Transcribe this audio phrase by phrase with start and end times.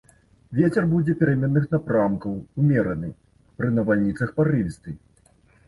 [0.59, 3.13] Вецер будзе пераменных напрамкаў умераны,
[3.61, 4.99] пры навальніцах парывісты.